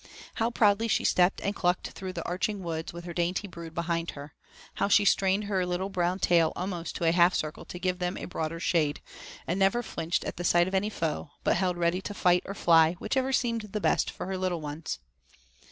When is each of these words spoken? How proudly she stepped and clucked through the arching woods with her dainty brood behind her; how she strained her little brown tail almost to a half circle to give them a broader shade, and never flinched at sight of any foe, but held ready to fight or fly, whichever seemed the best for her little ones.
How 0.33 0.49
proudly 0.49 0.87
she 0.87 1.03
stepped 1.03 1.41
and 1.41 1.55
clucked 1.55 1.89
through 1.91 2.13
the 2.13 2.25
arching 2.27 2.63
woods 2.63 2.91
with 2.91 3.05
her 3.05 3.13
dainty 3.13 3.47
brood 3.47 3.75
behind 3.75 4.09
her; 4.17 4.33
how 4.73 4.87
she 4.87 5.05
strained 5.05 5.43
her 5.43 5.63
little 5.63 5.89
brown 5.89 6.17
tail 6.17 6.53
almost 6.55 6.95
to 6.95 7.03
a 7.03 7.11
half 7.11 7.35
circle 7.35 7.65
to 7.65 7.77
give 7.77 7.99
them 7.99 8.17
a 8.17 8.25
broader 8.25 8.59
shade, 8.59 8.99
and 9.45 9.59
never 9.59 9.83
flinched 9.83 10.23
at 10.25 10.43
sight 10.43 10.67
of 10.67 10.73
any 10.73 10.89
foe, 10.89 11.29
but 11.43 11.55
held 11.57 11.77
ready 11.77 12.01
to 12.01 12.15
fight 12.15 12.41
or 12.47 12.55
fly, 12.55 12.93
whichever 12.93 13.31
seemed 13.31 13.61
the 13.61 13.79
best 13.79 14.09
for 14.09 14.25
her 14.25 14.39
little 14.39 14.59
ones. 14.59 14.97